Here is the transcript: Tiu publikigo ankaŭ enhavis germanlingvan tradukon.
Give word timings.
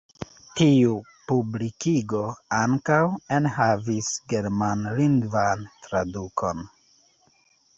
Tiu 0.59 0.93
publikigo 1.31 2.21
ankaŭ 2.59 2.97
enhavis 3.37 4.09
germanlingvan 4.33 5.63
tradukon. 5.85 6.65